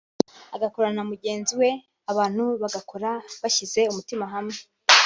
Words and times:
agakorana 0.55 0.95
na 1.01 1.07
mugenzi 1.11 1.53
we; 1.61 1.69
abantu 2.11 2.43
bagakora 2.61 3.09
bashyize 3.41 3.81
umutima 3.91 4.25
hamwe 4.33 4.57